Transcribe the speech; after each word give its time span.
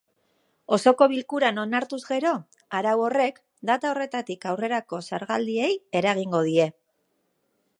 Osoko 0.75 1.07
bilkuran 1.09 1.59
onartuz 1.63 1.99
gero, 2.07 2.31
arau 2.79 2.95
horrek 3.09 3.37
data 3.71 3.91
horretatik 3.91 4.49
aurrerako 4.53 5.03
zergaldiei 5.11 5.69
eragingo 6.01 6.41
die. 6.49 6.67